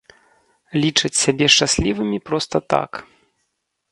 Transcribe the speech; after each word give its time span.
Лічаць 0.83 1.19
сябе 1.23 1.45
шчаслівымі 1.57 2.19
проста 2.29 2.57
так. 2.77 2.91